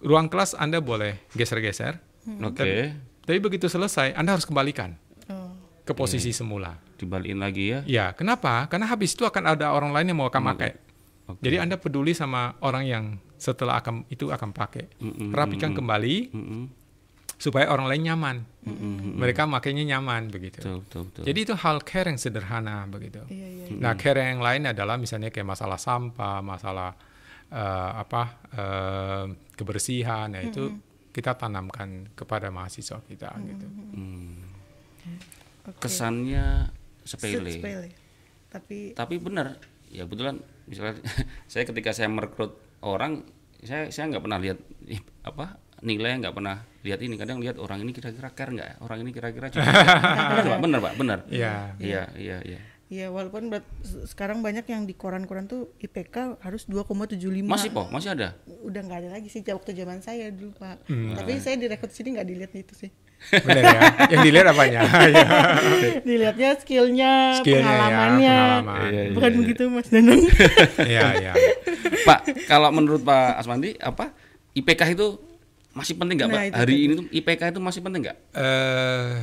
ruang 0.00 0.32
kelas 0.32 0.56
Anda 0.56 0.80
boleh 0.80 1.20
geser-geser. 1.32 2.00
Oke. 2.40 2.96
Tapi 3.20 3.38
begitu 3.38 3.68
selesai, 3.68 4.16
Anda 4.16 4.34
harus 4.36 4.44
kembalikan 4.44 4.96
Oh. 5.28 5.54
ke 5.84 5.92
posisi 5.92 6.32
semula. 6.32 6.74
Dibalikin 6.96 7.38
lagi 7.38 7.70
ya. 7.70 7.80
Ya, 7.86 8.06
kenapa? 8.12 8.66
Karena 8.66 8.88
habis 8.88 9.14
itu 9.14 9.22
akan 9.22 9.44
ada 9.46 9.70
orang 9.70 9.92
lain 9.92 10.10
yang 10.10 10.18
mau 10.18 10.26
akan 10.26 10.42
pakai. 10.52 10.70
Oke. 11.30 11.40
Jadi 11.40 11.56
Anda 11.56 11.76
peduli 11.76 12.10
sama 12.12 12.58
orang 12.60 12.84
yang 12.84 13.04
setelah 13.38 13.78
akan 13.78 14.08
itu 14.10 14.28
akan 14.28 14.50
pakai. 14.50 14.90
Rapikan 15.30 15.72
kembali 15.72 16.16
Mm-mm. 16.34 16.62
supaya 17.38 17.70
orang 17.70 17.88
lain 17.88 18.02
nyaman. 18.04 18.36
Mereka 19.16 19.46
makainya 19.46 19.96
nyaman 19.96 20.28
begitu. 20.28 20.60
Betul, 20.60 20.76
betul, 20.84 21.02
betul. 21.08 21.22
Jadi 21.24 21.38
itu 21.40 21.54
hal 21.54 21.76
care 21.80 22.10
yang 22.10 22.18
sederhana 22.18 22.84
begitu. 22.84 23.22
Iya, 23.30 23.46
iya. 23.48 23.64
Nah, 23.72 23.94
care 23.96 24.20
yang 24.20 24.42
lain 24.42 24.68
adalah 24.68 25.00
misalnya 25.00 25.30
kayak 25.30 25.48
masalah 25.48 25.78
sampah, 25.80 26.42
masalah 26.42 26.92
eh, 27.50 27.92
apa 27.98 28.22
eh, 28.50 29.24
kebersihan, 29.54 30.30
ya 30.30 30.42
itu 30.42 30.70
kita 31.10 31.34
tanamkan 31.34 32.06
kepada 32.14 32.48
mahasiswa 32.48 33.02
kita 33.02 33.34
gitu. 33.44 33.66
Oke. 35.66 35.78
Kesannya 35.78 36.70
Se- 37.04 37.18
sepele. 37.18 37.50
sepele. 37.52 37.88
Tapi 38.50 38.94
Tapi 38.94 39.14
benar, 39.18 39.58
ya 39.90 40.06
kebetulan 40.06 40.38
misalnya 40.66 40.98
saya 41.50 41.66
ketika 41.66 41.90
saya 41.90 42.08
merekrut 42.10 42.54
orang, 42.82 43.22
saya 43.62 43.90
saya 43.90 44.10
nggak 44.10 44.22
pernah 44.24 44.38
lihat 44.38 44.58
ih, 44.86 45.02
apa 45.22 45.58
nilai 45.82 46.18
nggak 46.20 46.34
pernah 46.34 46.62
lihat 46.82 47.00
ini. 47.02 47.14
Kadang 47.18 47.38
lihat 47.42 47.58
orang 47.58 47.82
ini 47.82 47.90
kira-kira 47.90 48.30
care 48.32 48.50
nggak, 48.54 48.68
ya? 48.68 48.76
orang 48.82 48.98
ini 49.02 49.10
kira-kira 49.10 49.46
juga 49.50 49.66
benar 49.66 50.44
pak, 50.46 50.58
benar 50.62 50.78
pak, 50.80 50.94
benar. 50.98 51.18
Iya. 51.28 51.52
Iya, 51.78 52.02
iya, 52.16 52.36
iya. 52.90 53.06
ya 53.06 53.14
walaupun 53.14 53.46
sekarang 54.04 54.42
banyak 54.42 54.66
yang 54.66 54.82
di 54.82 54.92
koran-koran 54.92 55.46
tuh 55.46 55.70
IPK 55.78 56.42
harus 56.42 56.66
2,75. 56.66 57.46
Masih 57.46 57.70
po, 57.70 57.86
masih 57.88 58.12
ada. 58.12 58.34
Udah 58.60 58.82
nggak 58.82 58.98
ada 59.06 59.10
lagi 59.14 59.30
sih 59.30 59.40
waktu 59.40 59.70
zaman 59.72 60.02
saya 60.02 60.28
dulu 60.28 60.50
Pak. 60.58 60.90
Hmm. 60.90 61.14
Tapi 61.14 61.38
saya 61.38 61.54
direkrut 61.54 61.94
sini 61.94 62.18
nggak 62.18 62.26
dilihat 62.26 62.52
itu 62.52 62.74
sih. 62.74 62.90
Benar 63.30 63.62
ya. 63.62 63.80
yang 64.10 64.20
dilihat 64.24 64.46
apanya? 64.48 64.80
Ya. 65.12 65.28
Dilihatnya 66.00 66.48
skillnya, 66.56 67.12
Skillnya 67.38 67.60
ya, 67.60 67.68
pengalamannya. 67.68 68.36
pengalaman. 68.36 68.80
Iya, 68.80 69.00
iya, 69.06 69.12
Bukan 69.12 69.30
iya. 69.30 69.38
begitu 69.38 69.62
Mas 69.68 69.88
Danang. 69.92 70.20
Iya, 70.90 71.06
iya. 71.20 71.32
Pak, 72.08 72.20
kalau 72.48 72.72
menurut 72.72 73.04
Pak 73.04 73.38
Asmandi 73.38 73.76
apa 73.76 74.16
IPK 74.56 74.96
itu 74.96 75.20
masih 75.70 75.94
penting 75.94 76.16
nggak 76.18 76.30
Nah, 76.32 76.34
Pak? 76.34 76.44
itu 76.48 76.56
Hari 76.58 76.72
tadi. 76.74 76.82
ini 76.82 76.92
tuh 76.96 77.06
IPK 77.12 77.42
itu 77.52 77.60
masih 77.60 77.80
penting 77.84 78.00
nggak? 78.02 78.16
eh 78.34 79.14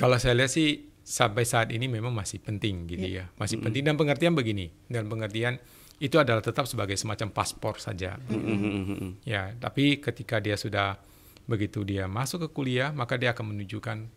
kalau 0.00 0.16
saya 0.16 0.32
lihat 0.32 0.48
sih 0.48 0.88
sampai 1.04 1.44
saat 1.44 1.68
ini 1.76 1.84
memang 1.92 2.08
masih 2.08 2.40
penting 2.40 2.88
gitu 2.88 3.04
ya, 3.04 3.28
masih 3.36 3.60
penting 3.60 3.84
dan 3.84 4.00
pengertian 4.00 4.32
begini, 4.32 4.72
dan 4.88 5.04
pengertian 5.12 5.60
itu 6.00 6.16
adalah 6.16 6.40
tetap 6.40 6.64
sebagai 6.64 6.96
semacam 6.96 7.28
paspor 7.28 7.76
saja. 7.76 8.16
Mm-mm. 8.32 9.20
Ya, 9.28 9.52
tapi 9.60 10.00
ketika 10.00 10.40
dia 10.40 10.56
sudah 10.56 10.96
begitu 11.44 11.84
dia 11.84 12.08
masuk 12.08 12.48
ke 12.48 12.48
kuliah, 12.48 12.96
maka 12.96 13.20
dia 13.20 13.36
akan 13.36 13.52
menunjukkan 13.52 14.08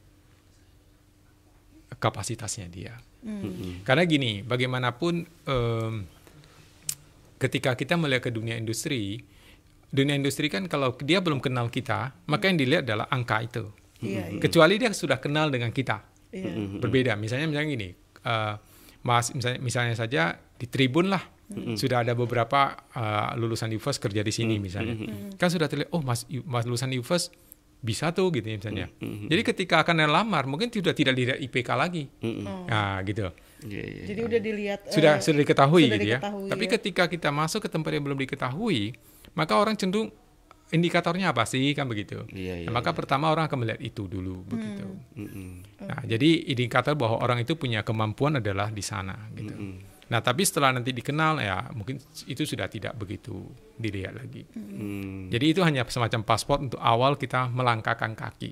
kapasitasnya 2.00 2.72
dia. 2.72 2.96
Karena 3.84 4.04
gini, 4.08 4.44
bagaimanapun 4.44 5.28
em, 5.28 5.94
ketika 7.40 7.76
kita 7.76 8.00
melihat 8.00 8.28
ke 8.28 8.32
dunia 8.32 8.56
industri, 8.56 9.24
dunia 9.92 10.16
industri 10.16 10.48
kan 10.48 10.68
kalau 10.72 10.96
dia 11.04 11.20
belum 11.20 11.44
kenal 11.44 11.68
kita, 11.68 12.16
maka 12.32 12.48
yang 12.48 12.60
dilihat 12.60 12.88
adalah 12.88 13.12
angka 13.12 13.44
itu. 13.44 13.68
Iya, 14.04 14.24
iya. 14.36 14.40
Kecuali 14.40 14.76
dia 14.78 14.92
sudah 14.92 15.18
kenal 15.18 15.48
dengan 15.50 15.72
kita. 15.72 16.04
Iya. 16.30 16.80
Berbeda. 16.84 17.16
Misalnya 17.16 17.48
misalnya 17.48 17.70
gini, 17.72 17.90
eh, 18.22 18.54
Mas 19.04 19.32
misalnya, 19.32 19.60
misalnya 19.60 19.96
saja 19.96 20.36
di 20.56 20.68
Tribun 20.68 21.08
lah 21.12 21.24
sudah 21.76 22.02
ada 22.02 22.14
beberapa 22.14 22.76
eh, 22.96 23.30
lulusan 23.40 23.72
UVES 23.74 23.98
kerja 24.00 24.22
di 24.22 24.34
sini 24.34 24.60
misalnya. 24.60 24.96
Kan 25.40 25.50
sudah 25.50 25.68
terlihat 25.70 25.90
oh 25.96 26.02
Mas 26.02 26.28
Mas 26.44 26.64
lulusan 26.68 26.92
UVES 26.92 27.32
bisa 27.84 28.16
tuh 28.16 28.32
gitu 28.32 28.48
ya 28.48 28.56
misalnya. 28.56 28.88
Jadi 29.04 29.42
ketika 29.44 29.84
akan 29.84 30.08
lamar 30.08 30.48
mungkin 30.48 30.72
sudah 30.72 30.96
tidak 30.96 31.20
dilihat 31.20 31.40
IPK 31.44 31.70
lagi. 31.76 32.08
Nah, 32.24 33.04
gitu. 33.04 33.28
Iya, 33.64 33.84
iya. 33.84 34.04
Jadi 34.08 34.20
udah 34.24 34.40
dilihat 34.40 34.80
Sudah 34.88 35.14
eh, 35.20 35.24
sudah 35.24 35.40
diketahui 35.44 35.84
sudah 35.88 35.96
gitu 36.00 36.08
ya. 36.08 36.20
diketahui, 36.20 36.48
Tapi 36.52 36.64
ya. 36.68 36.72
ketika 36.80 37.04
kita 37.12 37.30
masuk 37.32 37.60
ke 37.64 37.70
tempat 37.72 37.92
yang 37.96 38.04
belum 38.08 38.20
diketahui, 38.24 38.96
maka 39.36 39.54
orang 39.60 39.76
cenderung 39.76 40.12
indikatornya 40.72 41.36
apa 41.36 41.44
sih 41.44 41.76
kan 41.76 41.86
begitu. 41.86 42.24
Iya, 42.32 42.64
iya, 42.64 42.68
Nah, 42.70 42.80
maka 42.80 42.96
pertama 42.96 43.30
orang 43.30 43.52
akan 43.52 43.66
melihat 43.66 43.82
itu 43.84 44.08
dulu 44.08 44.46
begitu. 44.48 44.88
Mm-mm. 45.18 45.50
Nah, 45.84 46.02
jadi 46.08 46.50
indikator 46.50 46.96
bahwa 46.96 47.20
orang 47.20 47.44
itu 47.44 47.54
punya 47.60 47.84
kemampuan 47.84 48.40
adalah 48.40 48.72
di 48.72 48.82
sana 48.82 49.28
gitu. 49.36 49.54
Nah, 50.10 50.20
tapi 50.22 50.46
setelah 50.46 50.76
nanti 50.76 50.94
dikenal 50.94 51.42
ya 51.42 51.74
mungkin 51.74 51.98
itu 52.30 52.44
sudah 52.46 52.70
tidak 52.70 52.94
begitu 52.98 53.34
dilihat 53.78 54.14
lagi. 54.14 54.46
Mm. 54.54 55.34
Jadi 55.34 55.46
itu 55.50 55.62
hanya 55.66 55.86
semacam 55.90 56.22
paspor 56.22 56.62
untuk 56.62 56.78
awal 56.78 57.18
kita 57.18 57.50
melangkahkan 57.50 58.14
kaki. 58.14 58.52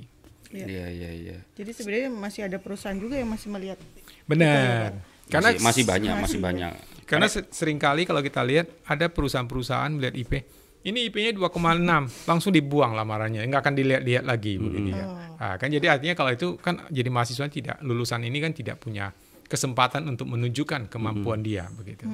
Iya. 0.52 0.66
Iya, 0.68 0.86
iya, 0.92 1.10
iya. 1.16 1.38
Jadi 1.56 1.72
sebenarnya 1.72 2.10
masih 2.12 2.42
ada 2.48 2.58
perusahaan 2.60 2.98
juga 2.98 3.16
yang 3.16 3.30
masih 3.32 3.48
melihat. 3.54 3.80
Benar. 4.28 5.00
Karena 5.32 5.56
masih, 5.56 5.64
masih 5.64 5.84
banyak, 5.88 6.16
masih 6.20 6.40
banyak. 6.44 6.74
Karena 7.08 7.28
se- 7.28 7.48
sering 7.52 7.80
kali 7.80 8.04
kalau 8.04 8.20
kita 8.20 8.44
lihat 8.44 8.68
ada 8.84 9.08
perusahaan-perusahaan 9.08 9.92
melihat 9.96 10.16
IP, 10.16 10.34
ini 10.82 11.06
IP-nya 11.06 11.32
2,6, 11.32 12.26
langsung 12.26 12.50
dibuang 12.50 12.92
lamarannya, 12.92 13.46
nggak 13.46 13.62
akan 13.62 13.76
dilihat-lihat 13.76 14.24
lagi 14.24 14.58
begitu 14.58 14.90
ya. 14.92 15.06
Nah, 15.36 15.56
kan 15.56 15.68
jadi 15.68 15.86
artinya 15.92 16.14
kalau 16.14 16.32
itu 16.32 16.58
kan 16.58 16.86
jadi 16.88 17.06
mahasiswa 17.08 17.46
tidak 17.48 17.78
lulusan 17.82 18.22
ini 18.22 18.38
kan 18.38 18.50
tidak 18.50 18.78
punya 18.78 19.14
kesempatan 19.46 20.08
untuk 20.08 20.26
menunjukkan 20.26 20.88
kemampuan 20.88 21.42
dia 21.42 21.68
begitu. 21.72 22.08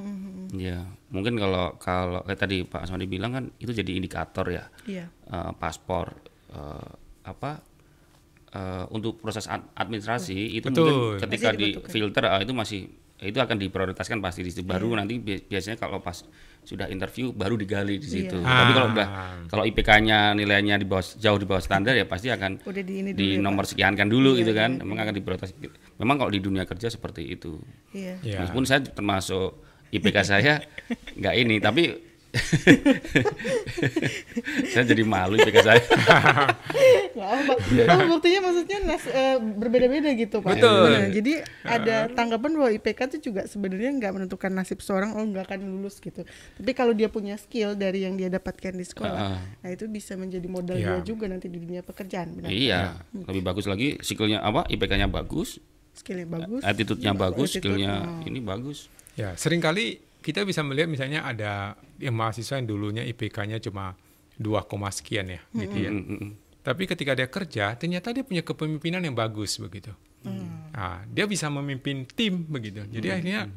Iya, 0.52 0.84
mungkin 1.08 1.38
kalau 1.38 1.78
kalau 1.78 2.20
kayak 2.24 2.40
tadi 2.40 2.58
Pak 2.62 2.84
Asmadi 2.84 3.06
bilang 3.06 3.32
kan 3.32 3.44
itu 3.56 3.72
jadi 3.72 3.94
indikator 3.94 4.48
ya, 4.48 4.66
Iya. 4.84 5.06
eh, 5.08 5.52
paspor 5.54 6.18
eh, 6.50 6.90
apa 7.24 7.62
eh, 8.52 8.86
untuk 8.90 9.22
proses 9.22 9.46
ad- 9.46 9.70
administrasi 9.76 10.56
itu 10.56 10.68
Betul. 10.68 10.88
mungkin 10.88 10.96
ketika 11.22 11.50
di 11.54 11.78
filter 11.84 12.24
ah, 12.26 12.40
itu 12.40 12.52
masih 12.52 12.90
itu 13.18 13.38
akan 13.38 13.58
diprioritaskan 13.58 14.18
pasti 14.18 14.42
di 14.42 14.50
situ. 14.50 14.64
Baru 14.64 14.92
nanti 14.92 15.18
bi- 15.18 15.42
biasanya 15.42 15.78
kalau 15.78 16.00
pas 16.00 16.24
sudah 16.68 16.86
interview 16.86 17.32
baru 17.32 17.56
digali 17.56 17.96
di 17.96 18.04
situ. 18.06 18.36
Iya. 18.36 18.44
Tapi 18.44 18.72
kalau 18.74 18.86
Ah. 18.86 18.94
udah 18.94 19.08
kalau 19.48 19.64
IPK-nya 19.64 20.20
nilainya 20.34 20.76
di 20.76 20.84
bawah 20.84 21.00
jauh 21.00 21.40
di 21.40 21.48
bawah 21.48 21.60
standar 21.60 21.96
ya 21.96 22.04
pasti 22.04 22.28
akan 22.28 22.60
Udah 22.62 22.84
di 22.84 22.94
ini 22.98 23.10
dulu 23.10 23.18
di 23.18 23.28
ya, 23.32 23.40
nomor 23.40 23.64
Pak. 23.64 23.70
sekiankan 23.72 24.08
dulu 24.08 24.30
Iya, 24.32 24.40
gitu 24.44 24.52
kan. 24.52 24.72
iya, 24.74 24.82
Memang 24.84 24.98
akan 25.00 25.14
diprioritas. 25.14 25.52
Memang 25.96 26.16
kalau 26.18 26.28
di 26.28 26.40
dunia 26.40 26.64
kerja 26.64 26.88
seperti 26.88 27.24
itu. 27.26 27.56
Iya. 27.90 28.20
Ya. 28.22 28.38
Meskipun 28.42 28.68
saya 28.68 28.84
termasuk 28.84 29.64
IPK 29.90 30.18
saya 30.28 30.60
nggak 31.16 31.36
ini, 31.38 31.56
tapi 31.58 31.84
saya 34.72 34.84
jadi 34.86 35.04
malu 35.04 35.36
IPK 35.36 35.58
saya. 35.60 35.82
Nggak 37.16 37.30
apa. 37.34 37.54
Oh, 37.90 38.00
buktinya 38.10 38.40
maksudnya 38.46 38.78
nas- 38.84 39.10
eh, 39.10 39.38
berbeda-beda 39.40 40.10
gitu 40.14 40.40
pak. 40.40 40.56
Betul. 40.56 40.88
Nah, 40.88 41.06
jadi 41.10 41.32
ada 41.64 41.96
tanggapan 42.12 42.50
bahwa 42.54 42.70
IPK 42.72 43.00
itu 43.10 43.18
juga 43.28 43.46
sebenarnya 43.46 43.90
nggak 43.94 44.12
menentukan 44.14 44.50
nasib 44.50 44.80
seorang 44.80 45.14
oh 45.14 45.24
nggak 45.24 45.48
akan 45.48 45.60
lulus 45.64 45.98
gitu. 45.98 46.22
Tapi 46.28 46.72
kalau 46.72 46.92
dia 46.92 47.08
punya 47.08 47.36
skill 47.36 47.74
dari 47.74 48.04
yang 48.04 48.14
dia 48.14 48.28
dapatkan 48.28 48.72
di 48.72 48.84
sekolah, 48.84 49.16
Ah. 49.18 49.40
nah 49.60 49.70
itu 49.70 49.88
bisa 49.88 50.14
menjadi 50.14 50.46
modal 50.46 50.76
Iya. 50.76 51.00
dia 51.00 51.08
juga 51.08 51.26
nanti 51.26 51.48
di 51.48 51.58
dunia 51.58 51.82
pekerjaan. 51.82 52.30
Benar. 52.34 52.48
iya, 52.50 53.00
lebih 53.12 53.42
bagus 53.42 53.66
lagi 53.66 53.98
skillnya 54.00 54.40
apa? 54.40 54.64
IPK-nya 54.68 55.08
bagus, 55.08 55.58
Skillnya 55.92 56.28
bagus. 56.28 56.62
attitude-nya 56.62 57.12
bagus, 57.12 57.50
attitude, 57.50 57.74
skillnya 57.74 58.22
oh. 58.22 58.28
ini 58.30 58.40
bagus. 58.40 58.88
Ya, 59.18 59.34
sering 59.34 59.58
kali 59.58 59.98
kita 60.28 60.44
bisa 60.44 60.60
melihat 60.60 60.92
misalnya 60.92 61.24
ada 61.24 61.80
yang 62.04 62.12
mahasiswa 62.12 62.60
yang 62.60 62.68
dulunya 62.68 63.08
IPK-nya 63.08 63.64
cuma 63.64 63.96
2, 64.36 64.68
koma 64.68 64.92
sekian 64.92 65.32
ya, 65.32 65.40
gitu 65.56 65.78
ya. 65.80 65.92
Mm, 65.96 66.04
mm, 66.04 66.18
mm. 66.20 66.32
Tapi 66.68 66.84
ketika 66.84 67.16
dia 67.16 67.32
kerja, 67.32 67.80
ternyata 67.80 68.12
dia 68.12 68.28
punya 68.28 68.44
kepemimpinan 68.44 69.00
yang 69.00 69.16
bagus 69.16 69.56
begitu. 69.56 69.96
Nah, 70.76 71.08
dia 71.08 71.24
bisa 71.24 71.48
memimpin 71.48 72.04
tim 72.12 72.44
begitu. 72.44 72.84
Jadi 72.92 73.08
akhirnya 73.08 73.48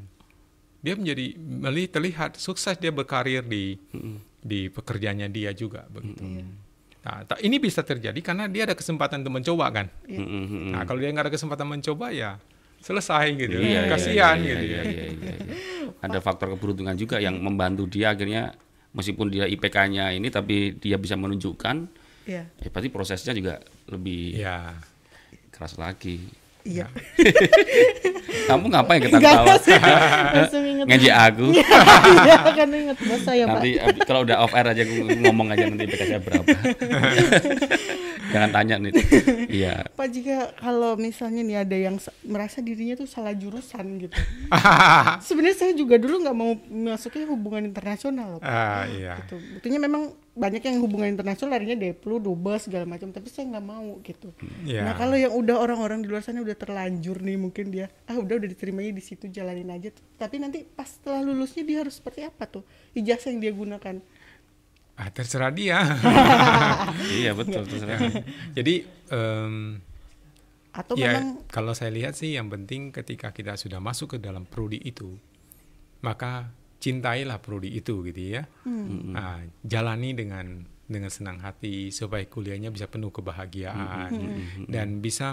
dia 0.78 0.94
menjadi 0.94 1.34
meli- 1.36 1.90
terlihat 1.90 2.38
sukses 2.38 2.78
dia 2.78 2.94
berkarir 2.94 3.42
di 3.42 3.74
di 4.40 4.70
pekerjaannya 4.70 5.26
dia 5.28 5.50
juga 5.50 5.90
begitu. 5.90 6.22
Nah, 7.02 7.26
ta- 7.26 7.42
ini 7.42 7.58
bisa 7.58 7.82
terjadi 7.82 8.16
karena 8.22 8.46
dia 8.46 8.62
ada 8.70 8.78
kesempatan 8.78 9.26
untuk 9.26 9.42
mencoba 9.42 9.66
kan. 9.74 9.86
Mm, 10.06 10.14
mm, 10.14 10.22
mm, 10.22 10.46
mm. 10.46 10.70
Nah, 10.70 10.82
kalau 10.86 11.02
dia 11.02 11.10
nggak 11.10 11.26
ada 11.26 11.34
kesempatan 11.34 11.66
mencoba 11.66 12.14
ya 12.14 12.38
selesai 12.80 13.26
gitu. 13.36 13.58
Iya, 13.60 13.68
iya, 13.68 13.80
Kasihan 13.90 14.36
iya, 14.40 14.48
gitu 14.54 14.64
ya. 14.64 14.82
iya. 14.86 15.04
Ada 16.00 16.18
faktor 16.18 16.50
keberuntungan 16.50 16.94
juga 16.94 17.16
yang 17.16 17.36
membantu 17.36 17.84
dia 17.84 18.10
akhirnya 18.10 18.56
meskipun 18.90 19.28
dia 19.28 19.44
IPK-nya 19.46 20.10
ini 20.10 20.28
tapi 20.28 20.74
dia 20.74 20.96
bisa 20.96 21.14
menunjukkan 21.14 21.76
Iya. 22.22 22.46
ya 22.46 22.68
berarti 22.68 22.88
prosesnya 22.88 23.32
juga 23.32 23.58
lebih 23.86 24.36
Ya. 24.36 24.76
keras 25.50 25.76
lagi. 25.76 26.20
Iya. 26.60 26.84
Kamu 28.48 28.68
ngapain 28.68 29.00
kita 29.02 29.16
Enggak 29.16 29.34
ketawa? 29.40 29.56
sih. 29.58 29.76
Langsung 30.34 30.64
inget. 30.64 30.84
Ngejek 30.86 31.14
aku. 31.16 31.46
Iya 31.54 32.36
kan 32.50 32.68
inget 32.70 32.96
pak. 32.98 33.34
nanti 33.46 33.70
abis- 33.76 34.04
kalau 34.04 34.20
udah 34.22 34.36
off 34.40 34.52
air 34.52 34.68
aja 34.68 34.82
ngomong 35.16 35.48
aja 35.50 35.64
nanti 35.64 35.84
IPK 35.86 36.02
saya 36.06 36.20
berapa. 36.20 36.44
Jangan 38.30 38.50
tanya 38.50 38.74
nih. 38.78 38.92
Iya. 39.50 39.82
Pak 39.92 40.08
jika 40.08 40.54
kalau 40.56 40.94
misalnya 40.94 41.42
nih 41.42 41.58
ada 41.60 41.74
yang 41.74 41.96
sa- 41.98 42.14
merasa 42.22 42.62
dirinya 42.62 42.94
tuh 42.94 43.10
salah 43.10 43.34
jurusan 43.34 43.98
gitu. 43.98 44.14
Sebenarnya 45.26 45.58
saya 45.58 45.72
juga 45.74 45.98
dulu 45.98 46.22
nggak 46.22 46.36
mau 46.36 46.54
masuknya 46.70 47.26
hubungan 47.26 47.66
internasional 47.66 48.38
loh. 48.38 48.40
Pak. 48.40 48.46
Ah, 48.46 48.86
iya. 48.86 49.18
Gitu. 49.20 49.36
Buktinya 49.58 49.80
memang 49.82 50.02
banyak 50.30 50.62
yang 50.62 50.78
hubungan 50.80 51.10
internasional 51.10 51.58
larinya 51.58 51.74
Deplu, 51.76 52.16
Dobes 52.16 52.70
segala 52.70 52.86
macam, 52.86 53.10
tapi 53.10 53.26
saya 53.26 53.50
nggak 53.50 53.66
mau 53.66 53.98
gitu. 54.00 54.30
Iya. 54.62 54.86
Nah 54.86 54.94
kalau 54.94 55.18
yang 55.18 55.34
udah 55.34 55.56
orang-orang 55.58 56.00
di 56.00 56.08
luar 56.08 56.22
sana 56.22 56.40
udah 56.40 56.54
terlanjur 56.54 57.18
nih 57.20 57.36
mungkin 57.36 57.74
dia 57.74 57.90
ah 58.06 58.16
udah 58.16 58.38
udah 58.38 58.48
diterimanya 58.48 58.94
di 58.94 59.02
situ 59.02 59.26
jalanin 59.26 59.68
aja. 59.68 59.90
Tapi 60.16 60.38
nanti 60.38 60.62
pas 60.62 60.86
setelah 60.86 61.20
lulusnya 61.20 61.66
dia 61.66 61.82
harus 61.82 61.98
seperti 61.98 62.22
apa 62.22 62.46
tuh 62.46 62.62
ijazah 62.94 63.34
yang 63.34 63.42
dia 63.42 63.52
gunakan? 63.52 63.98
Ah, 65.00 65.08
terserah 65.08 65.48
dia. 65.48 65.80
Iya 67.24 67.32
betul 67.32 67.64
terserah. 67.64 68.20
Jadi 68.52 68.84
em, 69.08 69.80
Atau 70.76 70.94
ya 71.00 71.16
memang 71.16 71.48
kalau 71.48 71.72
saya 71.72 71.88
lihat 71.88 72.14
sih 72.14 72.36
yang 72.36 72.52
penting 72.52 72.92
ketika 72.92 73.32
kita 73.32 73.56
sudah 73.56 73.80
masuk 73.80 74.14
ke 74.14 74.18
dalam 74.20 74.44
prodi 74.44 74.76
itu, 74.76 75.16
maka 76.04 76.52
cintailah 76.78 77.40
prodi 77.40 77.72
itu 77.72 78.04
gitu 78.06 78.40
ya. 78.40 78.44
Nah, 78.68 79.40
jalani 79.64 80.12
dengan 80.12 80.68
dengan 80.84 81.08
senang 81.08 81.38
hati 81.40 81.88
supaya 81.94 82.26
kuliahnya 82.26 82.68
bisa 82.68 82.84
penuh 82.90 83.08
kebahagiaan 83.14 84.10
dan 84.68 85.00
bisa 85.00 85.32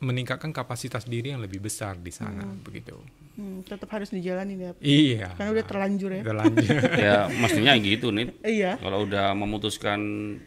meningkatkan 0.00 0.52
kapasitas 0.52 1.08
diri 1.08 1.32
yang 1.32 1.40
lebih 1.40 1.62
besar 1.62 1.96
di 1.96 2.12
sana 2.12 2.42
begitu. 2.60 2.96
Hmm, 3.36 3.68
tetap 3.68 3.88
harus 3.92 4.08
dijalanin 4.10 4.58
ya. 4.58 4.70
Iya. 4.80 5.28
Karena 5.36 5.50
udah 5.52 5.64
terlanjur 5.64 6.10
ya. 6.10 6.22
Terlanjur. 6.24 6.68
ya 7.06 7.16
mestinya 7.30 7.72
gitu 7.76 8.08
nih. 8.10 8.26
Iya. 8.42 8.72
Kalau 8.80 9.04
udah 9.04 9.36
memutuskan 9.36 9.98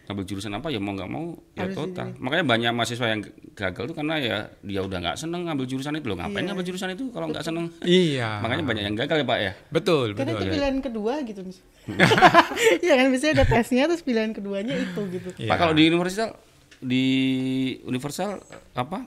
ngambil 0.10 0.24
jurusan 0.26 0.52
apa 0.58 0.68
ya 0.74 0.82
mau 0.82 0.94
nggak 0.98 1.10
mau 1.10 1.38
ya 1.54 1.70
Harus 1.70 1.76
total. 1.78 2.18
Makanya 2.18 2.46
banyak 2.46 2.72
mahasiswa 2.74 3.08
yang 3.08 3.22
gagal 3.54 3.84
tuh 3.90 3.96
karena 3.96 4.16
ya 4.18 4.38
dia 4.66 4.82
udah 4.82 4.98
nggak 5.00 5.18
seneng 5.18 5.46
ngambil 5.46 5.66
jurusan 5.70 5.94
itu 5.96 6.08
loh. 6.10 6.18
Ngapain 6.18 6.42
Iya. 6.42 6.48
ngambil 6.50 6.66
jurusan 6.66 6.90
itu 6.94 7.04
kalau 7.14 7.28
nggak 7.30 7.46
seneng? 7.46 7.66
iya. 7.86 8.42
Makanya 8.42 8.64
banyak 8.66 8.84
yang 8.90 8.96
gagal 8.98 9.18
ya 9.22 9.26
Pak 9.26 9.40
ya. 9.40 9.52
Betul, 9.70 10.08
Karena 10.18 10.34
betul. 10.34 10.42
itu 10.44 10.54
pilihan 10.58 10.78
kedua 10.82 11.14
gitu 11.24 11.42
mis. 11.46 11.60
Iya 12.86 12.94
kan 13.00 13.06
biasanya 13.10 13.34
ada 13.42 13.46
tesnya 13.46 13.84
terus 13.90 14.04
pilihan 14.04 14.32
keduanya 14.34 14.76
itu 14.78 15.02
gitu. 15.14 15.30
Iya. 15.38 15.50
Pak 15.50 15.58
kalau 15.58 15.74
di 15.78 15.84
universal 15.88 16.34
di 16.80 17.06
universal 17.84 18.40
apa 18.72 19.04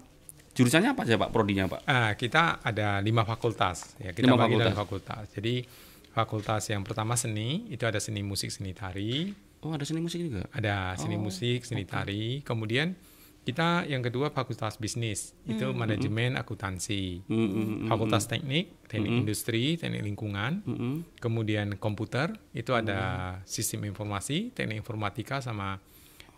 jurusannya 0.52 0.92
apa 0.92 1.02
aja 1.04 1.16
Pak 1.16 1.30
prodinya 1.32 1.64
Pak? 1.68 1.80
Ah, 1.88 2.12
kita 2.16 2.60
ada 2.60 3.00
lima 3.00 3.24
fakultas. 3.24 3.96
Ya, 3.96 4.12
kita 4.12 4.28
Lima 4.28 4.40
bagi 4.40 4.60
dalam 4.60 4.76
fakultas. 4.76 5.32
Jadi 5.32 5.64
fakultas 6.12 6.68
yang 6.68 6.84
pertama 6.84 7.16
seni 7.16 7.72
itu 7.72 7.88
ada 7.88 7.98
seni 7.98 8.20
musik, 8.20 8.52
seni 8.52 8.76
tari. 8.76 9.32
Oh 9.64 9.72
ada 9.72 9.86
seni 9.86 10.04
musik 10.04 10.20
juga. 10.20 10.44
Ada 10.52 10.98
seni 11.00 11.16
musik, 11.16 11.64
seni 11.64 11.88
tari. 11.88 12.42
Kemudian 12.44 12.92
kita 13.42 13.90
yang 13.90 14.06
kedua 14.06 14.30
fakultas 14.30 14.78
bisnis 14.78 15.34
itu 15.50 15.66
manajemen 15.74 16.38
akuntansi. 16.38 17.26
Hmm, 17.26 17.48
hmm, 17.50 17.50
hmm. 17.50 17.88
Fakultas 17.90 18.30
teknik, 18.30 18.86
teknik 18.86 19.10
industri, 19.26 19.74
teknik 19.74 20.06
lingkungan. 20.06 20.62
Hmm. 20.62 21.02
Kemudian 21.18 21.74
komputer 21.78 22.38
itu 22.54 22.70
ada 22.70 23.42
sistem 23.42 23.82
informasi, 23.90 24.54
teknik 24.54 24.86
informatika 24.86 25.42
sama 25.42 25.82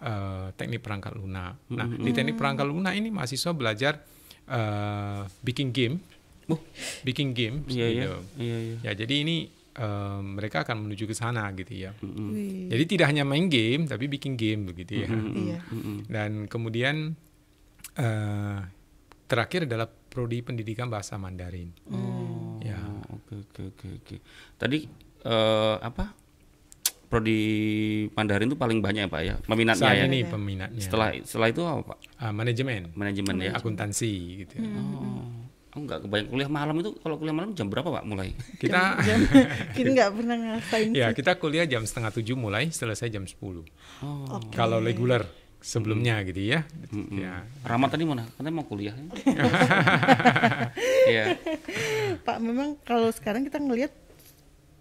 eh, 0.05 0.49
teknik 0.53 0.85
perangkat 0.85 1.17
lunak. 1.17 1.57
Nah 1.73 1.89
di 1.89 2.13
teknik 2.13 2.37
perangkat 2.37 2.69
lunak 2.69 2.93
ini 2.93 3.09
mahasiswa 3.09 3.51
belajar 3.51 4.05
eh, 4.45 5.23
bikin 5.41 5.73
game, 5.73 5.97
Oh. 6.45 6.61
bikin 7.01 7.33
game. 7.33 7.65
Iya 7.67 7.87
iya 7.89 8.05
gitu. 8.05 8.19
iya 8.37 8.57
iya. 8.61 8.77
Ya 8.85 8.93
jadi 8.95 9.25
ini 9.25 9.49
eh, 9.75 10.21
mereka 10.21 10.61
akan 10.63 10.85
menuju 10.85 11.09
ke 11.09 11.17
sana 11.17 11.49
gitu 11.57 11.73
ya. 11.73 11.97
Wih, 12.05 12.69
Jadi 12.69 12.85
tidak 12.87 13.09
hanya 13.09 13.25
main 13.25 13.49
game 13.49 13.89
tapi 13.89 14.05
bikin 14.07 14.37
game 14.37 14.69
begitu 14.69 15.03
ya. 15.03 15.09
iya. 15.09 15.59
Dan 16.05 16.45
kemudian 16.47 17.17
eh, 17.97 18.59
terakhir 19.25 19.65
adalah 19.65 19.89
prodi 19.89 20.45
pendidikan 20.45 20.93
bahasa 20.93 21.17
Mandarin. 21.17 21.73
Ya. 22.61 22.77
Oh, 22.79 23.19
Oke 23.25 23.35
oke 23.41 23.63
oke 23.73 23.87
oke. 24.05 24.17
Tadi 24.55 24.79
eh, 25.25 25.77
apa? 25.81 26.13
Prodi 27.05 27.41
Mandarin 28.13 28.49
itu 28.49 28.57
paling 28.57 28.79
banyak 28.79 29.07
ya 29.07 29.11
Pak 29.11 29.23
ya 29.23 29.35
peminatnya 29.45 29.81
Saat 29.85 29.97
ya. 30.01 30.05
ini 30.07 30.19
peminatnya. 30.23 30.81
Setelah 30.81 31.09
setelah 31.23 31.49
itu 31.49 31.63
apa 31.63 31.83
Pak? 31.95 31.99
Ah, 32.19 32.33
manajemen, 32.33 32.91
Manajemen 32.93 33.35
ya. 33.41 33.53
akuntansi 33.55 34.13
gitu. 34.43 34.55
ya. 34.59 34.69
Oh. 34.75 35.25
Oh, 35.75 35.83
enggak 35.83 36.07
kebayang 36.07 36.31
kuliah 36.31 36.47
malam 36.47 36.79
itu 36.79 36.95
kalau 37.03 37.19
kuliah 37.19 37.35
malam 37.35 37.51
jam 37.53 37.67
berapa 37.67 37.91
Pak 37.91 38.07
mulai? 38.07 38.31
Kita 38.63 38.95
Jam, 39.03 39.19
kita 39.77 39.89
nggak 39.91 40.11
pernah 40.15 40.37
ngerasain 40.39 40.89
ya 40.95 41.11
kita 41.11 41.35
kuliah 41.35 41.67
jam 41.67 41.83
setengah 41.83 42.15
tujuh 42.15 42.39
mulai, 42.39 42.71
selesai 42.71 43.11
jam 43.11 43.27
10 43.27 43.35
Oh. 43.43 43.59
Oke. 44.39 44.55
Kalau 44.55 44.79
reguler 44.79 45.27
sebelumnya 45.59 46.23
gitu 46.23 46.45
ya. 46.47 46.63
Mm-mm. 46.93 47.19
Ya. 47.19 47.43
Rahmat 47.65 47.91
tadi 47.91 48.05
mana? 48.05 48.23
Katanya 48.29 48.53
mau 48.53 48.67
kuliah. 48.67 48.95
Iya. 51.05 51.37
Pak, 52.25 52.39
memang 52.41 52.81
kalau 52.81 53.13
sekarang 53.13 53.45
kita 53.45 53.61
ngelihat 53.61 53.93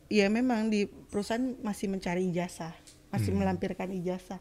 ya 0.07 0.27
memang 0.27 0.67
di 0.67 0.83
perusahaan 0.85 1.53
masih 1.59 1.87
mencari 1.87 2.27
ijazah, 2.27 2.73
masih 3.09 3.31
Hmm. 3.31 3.39
melampirkan 3.41 3.91
ijazah. 3.91 4.39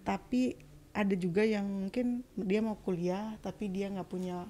Tapi 0.00 0.56
ada 0.90 1.14
juga 1.14 1.42
yang 1.42 1.62
mungkin 1.64 2.26
dia 2.34 2.58
mau 2.58 2.74
kuliah 2.74 3.38
tapi 3.38 3.66
dia 3.66 3.86
nggak 3.86 4.06
punya 4.06 4.42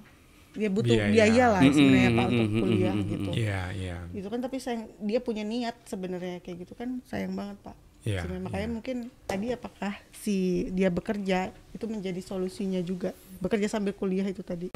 dia 0.50 0.66
butuh 0.66 0.97
Biaya. 0.99 1.12
biaya, 1.14 1.44
lah 1.47 1.62
sebenarnya 1.62 2.11
Pak 2.11 2.25
Mm-mm, 2.26 2.32
untuk 2.35 2.49
mm-mm, 2.50 2.62
kuliah 2.64 2.94
mm-mm, 2.97 3.11
gitu. 3.12 3.30
Iya, 3.38 3.61
iya. 3.70 3.97
Gitu 4.11 4.26
kan 4.26 4.40
tapi 4.40 4.56
sayang 4.59 4.82
dia 4.99 5.20
punya 5.20 5.44
niat 5.44 5.76
sebenarnya 5.87 6.42
kayak 6.42 6.66
gitu 6.66 6.75
kan 6.75 6.99
sayang 7.06 7.38
banget 7.38 7.61
Pak. 7.62 7.76
Iya, 8.00 8.25
Sebenarnya 8.25 8.44
makanya 8.49 8.68
mungkin 8.73 8.97
tadi 9.28 9.47
apakah 9.52 9.92
si 10.11 10.37
dia 10.73 10.88
bekerja 10.88 11.52
itu 11.70 11.85
menjadi 11.85 12.18
solusinya 12.18 12.80
juga 12.80 13.12
bekerja 13.38 13.68
sambil 13.68 13.92
kuliah 13.92 14.25
itu 14.25 14.40
tadi. 14.40 14.73